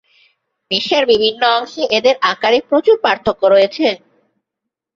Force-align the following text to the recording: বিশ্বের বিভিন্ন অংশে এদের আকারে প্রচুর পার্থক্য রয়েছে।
বিশ্বের 0.71 1.03
বিভিন্ন 1.11 1.41
অংশে 1.57 1.83
এদের 1.97 2.15
আকারে 2.31 2.59
প্রচুর 2.69 2.95
পার্থক্য 3.05 3.41
রয়েছে। 3.45 3.87